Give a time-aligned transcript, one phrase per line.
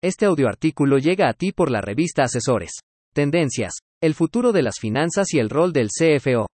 [0.00, 2.70] Este audioartículo llega a ti por la revista Asesores.
[3.12, 3.80] Tendencias.
[4.00, 6.46] El futuro de las finanzas y el rol del CFO.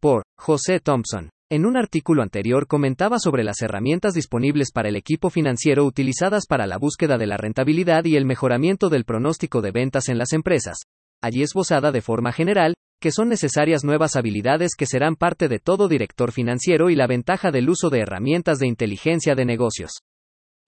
[0.00, 1.28] Por José Thompson.
[1.50, 6.66] En un artículo anterior comentaba sobre las herramientas disponibles para el equipo financiero utilizadas para
[6.66, 10.78] la búsqueda de la rentabilidad y el mejoramiento del pronóstico de ventas en las empresas.
[11.20, 15.86] Allí esbozada de forma general, que son necesarias nuevas habilidades que serán parte de todo
[15.86, 19.90] director financiero y la ventaja del uso de herramientas de inteligencia de negocios.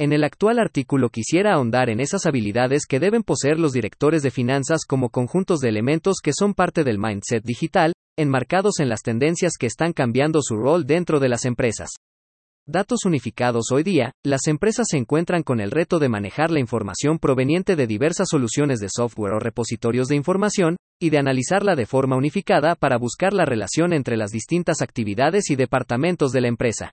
[0.01, 4.31] En el actual artículo quisiera ahondar en esas habilidades que deben poseer los directores de
[4.31, 9.53] finanzas como conjuntos de elementos que son parte del mindset digital, enmarcados en las tendencias
[9.59, 11.91] que están cambiando su rol dentro de las empresas.
[12.67, 17.19] Datos unificados hoy día, las empresas se encuentran con el reto de manejar la información
[17.19, 22.17] proveniente de diversas soluciones de software o repositorios de información, y de analizarla de forma
[22.17, 26.93] unificada para buscar la relación entre las distintas actividades y departamentos de la empresa.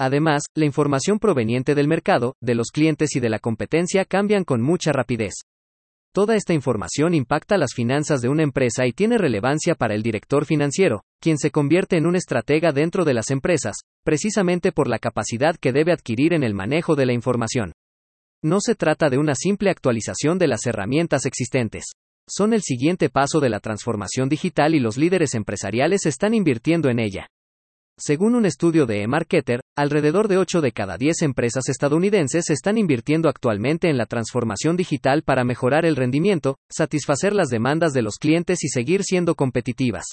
[0.00, 4.62] Además, la información proveniente del mercado, de los clientes y de la competencia cambian con
[4.62, 5.34] mucha rapidez.
[6.14, 10.46] Toda esta información impacta las finanzas de una empresa y tiene relevancia para el director
[10.46, 15.56] financiero, quien se convierte en un estratega dentro de las empresas, precisamente por la capacidad
[15.56, 17.72] que debe adquirir en el manejo de la información.
[18.42, 21.84] No se trata de una simple actualización de las herramientas existentes.
[22.26, 27.00] Son el siguiente paso de la transformación digital y los líderes empresariales están invirtiendo en
[27.00, 27.26] ella.
[28.02, 33.28] Según un estudio de eMarketer, alrededor de 8 de cada 10 empresas estadounidenses están invirtiendo
[33.28, 38.64] actualmente en la transformación digital para mejorar el rendimiento, satisfacer las demandas de los clientes
[38.64, 40.04] y seguir siendo competitivas.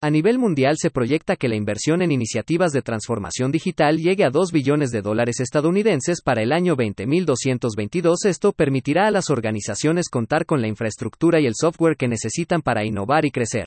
[0.00, 4.30] A nivel mundial se proyecta que la inversión en iniciativas de transformación digital llegue a
[4.30, 8.24] 2 billones de dólares estadounidenses para el año 2022.
[8.26, 12.84] Esto permitirá a las organizaciones contar con la infraestructura y el software que necesitan para
[12.84, 13.66] innovar y crecer.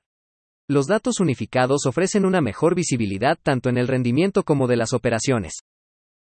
[0.72, 5.52] Los datos unificados ofrecen una mejor visibilidad tanto en el rendimiento como de las operaciones.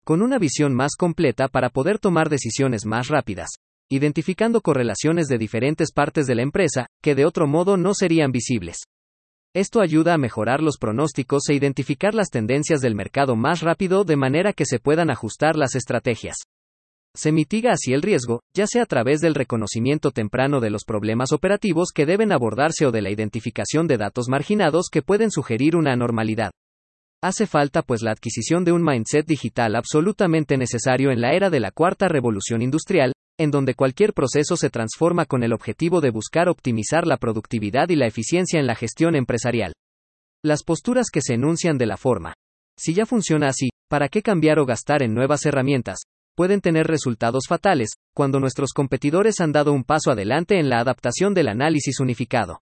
[0.05, 3.49] Con una visión más completa para poder tomar decisiones más rápidas,
[3.89, 8.81] identificando correlaciones de diferentes partes de la empresa, que de otro modo no serían visibles.
[9.55, 14.17] Esto ayuda a mejorar los pronósticos e identificar las tendencias del mercado más rápido de
[14.17, 16.37] manera que se puedan ajustar las estrategias.
[17.17, 21.33] Se mitiga así el riesgo, ya sea a través del reconocimiento temprano de los problemas
[21.33, 25.93] operativos que deben abordarse o de la identificación de datos marginados que pueden sugerir una
[25.93, 26.51] anormalidad.
[27.23, 31.61] Hace falta pues la adquisición de un mindset digital absolutamente necesario en la era de
[31.61, 36.49] la cuarta revolución industrial, en donde cualquier proceso se transforma con el objetivo de buscar
[36.49, 39.73] optimizar la productividad y la eficiencia en la gestión empresarial.
[40.45, 42.35] Las posturas que se enuncian de la forma.
[42.77, 46.01] Si ya funciona así, ¿para qué cambiar o gastar en nuevas herramientas?
[46.35, 51.35] Pueden tener resultados fatales, cuando nuestros competidores han dado un paso adelante en la adaptación
[51.35, 52.61] del análisis unificado.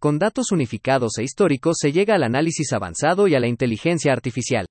[0.00, 4.66] Con datos unificados e históricos se llega al análisis avanzado y a la inteligencia artificial.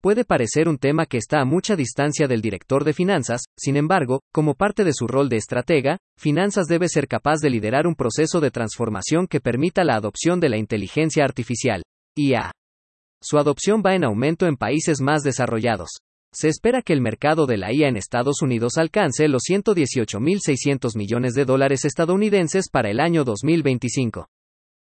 [0.00, 4.20] Puede parecer un tema que está a mucha distancia del director de finanzas, sin embargo,
[4.32, 8.40] como parte de su rol de estratega, Finanzas debe ser capaz de liderar un proceso
[8.40, 11.82] de transformación que permita la adopción de la inteligencia artificial,
[12.16, 12.52] IA.
[13.22, 15.90] Su adopción va en aumento en países más desarrollados.
[16.38, 21.32] Se espera que el mercado de la IA en Estados Unidos alcance los 118.600 millones
[21.32, 24.28] de dólares estadounidenses para el año 2025.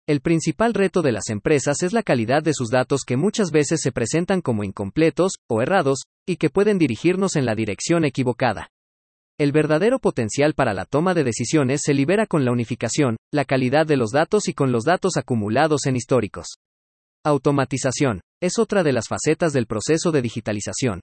[0.08, 3.78] El principal reto de las empresas es la calidad de sus datos que muchas veces
[3.80, 8.70] se presentan como incompletos o errados, y que pueden dirigirnos en la dirección equivocada.
[9.38, 13.86] El verdadero potencial para la toma de decisiones se libera con la unificación, la calidad
[13.86, 16.56] de los datos y con los datos acumulados en históricos.
[17.24, 18.20] Automatización.
[18.42, 21.00] Es otra de las facetas del proceso de digitalización,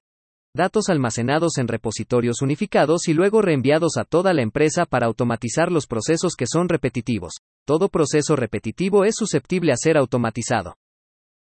[0.56, 5.88] datos almacenados en repositorios unificados y luego reenviados a toda la empresa para automatizar los
[5.88, 7.34] procesos que son repetitivos.
[7.66, 10.76] Todo proceso repetitivo es susceptible a ser automatizado.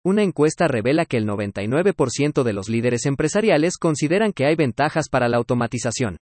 [0.03, 5.27] Una encuesta revela que el 99% de los líderes empresariales consideran que hay ventajas para
[5.27, 6.17] la automatización.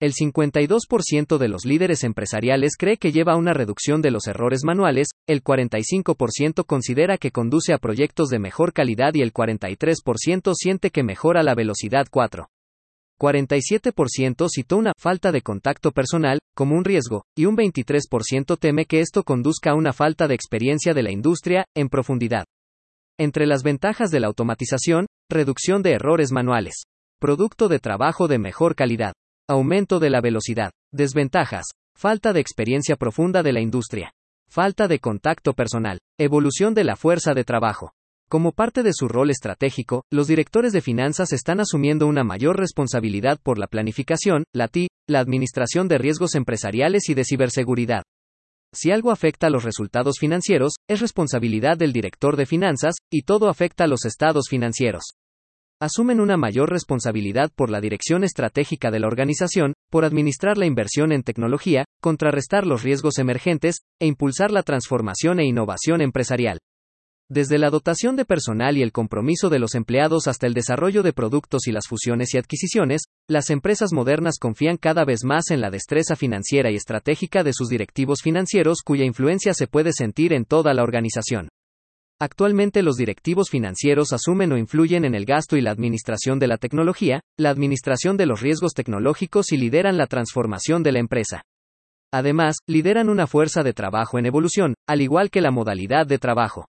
[0.00, 4.62] El 52% de los líderes empresariales cree que lleva a una reducción de los errores
[4.64, 10.90] manuales, el 45% considera que conduce a proyectos de mejor calidad y el 43% siente
[10.90, 12.48] que mejora la velocidad 4.
[13.20, 19.00] 47% citó una falta de contacto personal como un riesgo, y un 23% teme que
[19.00, 22.44] esto conduzca a una falta de experiencia de la industria en profundidad.
[23.18, 26.82] Entre las ventajas de la automatización, reducción de errores manuales,
[27.20, 29.14] producto de trabajo de mejor calidad,
[29.46, 30.70] Aumento de la velocidad.
[30.90, 31.66] Desventajas.
[31.94, 34.10] Falta de experiencia profunda de la industria.
[34.48, 35.98] Falta de contacto personal.
[36.18, 37.92] Evolución de la fuerza de trabajo.
[38.30, 43.38] Como parte de su rol estratégico, los directores de finanzas están asumiendo una mayor responsabilidad
[43.42, 48.02] por la planificación, la TI, la administración de riesgos empresariales y de ciberseguridad.
[48.72, 53.50] Si algo afecta a los resultados financieros, es responsabilidad del director de finanzas, y todo
[53.50, 55.02] afecta a los estados financieros.
[55.80, 61.12] Asumen una mayor responsabilidad por la dirección estratégica de la organización, por administrar la inversión
[61.12, 66.58] en tecnología, contrarrestar los riesgos emergentes, e impulsar la transformación e innovación empresarial.
[67.30, 71.14] Desde la dotación de personal y el compromiso de los empleados hasta el desarrollo de
[71.14, 75.70] productos y las fusiones y adquisiciones, las empresas modernas confían cada vez más en la
[75.70, 80.74] destreza financiera y estratégica de sus directivos financieros cuya influencia se puede sentir en toda
[80.74, 81.48] la organización.
[82.20, 86.58] Actualmente los directivos financieros asumen o influyen en el gasto y la administración de la
[86.58, 91.42] tecnología, la administración de los riesgos tecnológicos y lideran la transformación de la empresa.
[92.12, 96.66] Además, lideran una fuerza de trabajo en evolución, al igual que la modalidad de trabajo.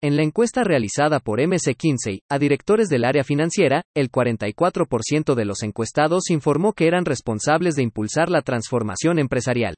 [0.00, 5.44] En la encuesta realizada por MC Kinsey a directores del área financiera, el 44% de
[5.44, 9.74] los encuestados informó que eran responsables de impulsar la transformación empresarial.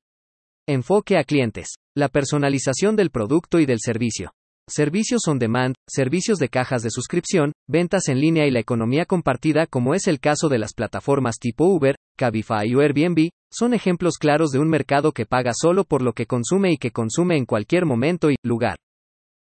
[0.68, 1.68] Enfoque a clientes.
[1.96, 4.32] La personalización del producto y del servicio
[4.68, 9.66] servicios on demand, servicios de cajas de suscripción, ventas en línea y la economía compartida
[9.66, 14.50] como es el caso de las plataformas tipo Uber, Cabify o Airbnb, son ejemplos claros
[14.50, 17.84] de un mercado que paga solo por lo que consume y que consume en cualquier
[17.84, 18.76] momento y lugar.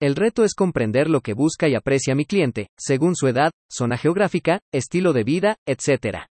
[0.01, 3.97] El reto es comprender lo que busca y aprecia mi cliente, según su edad, zona
[3.97, 6.27] geográfica, estilo de vida, etc.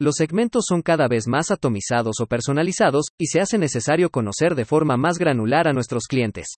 [0.00, 4.64] Los segmentos son cada vez más atomizados o personalizados, y se hace necesario conocer de
[4.64, 6.56] forma más granular a nuestros clientes.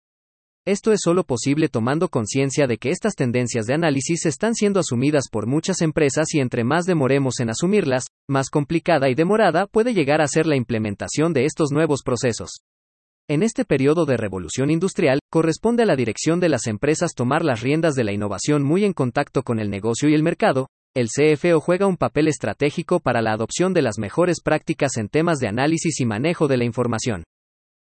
[0.69, 5.31] Esto es solo posible tomando conciencia de que estas tendencias de análisis están siendo asumidas
[5.33, 10.21] por muchas empresas y entre más demoremos en asumirlas, más complicada y demorada puede llegar
[10.21, 12.61] a ser la implementación de estos nuevos procesos.
[13.31, 17.63] En este periodo de revolución industrial, corresponde a la dirección de las empresas tomar las
[17.63, 20.69] riendas de la innovación muy en contacto con el negocio y el mercado.
[20.95, 25.39] El CFO juega un papel estratégico para la adopción de las mejores prácticas en temas
[25.39, 27.25] de análisis y manejo de la información.